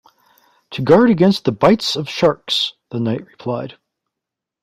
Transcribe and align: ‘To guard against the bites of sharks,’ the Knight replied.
‘To 0.71 0.81
guard 0.81 1.11
against 1.11 1.45
the 1.45 1.51
bites 1.51 1.95
of 1.95 2.09
sharks,’ 2.09 2.73
the 2.89 2.99
Knight 2.99 3.23
replied. 3.23 3.77